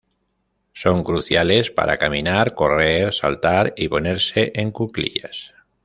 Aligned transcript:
Son 0.73 1.03
cruciales 1.03 1.69
para 1.69 1.99
caminar, 1.99 2.55
correr, 2.55 3.13
saltar 3.13 3.75
y 3.77 3.87
ponerse 3.87 4.51
en 4.55 4.71
cuclillas. 4.71 5.53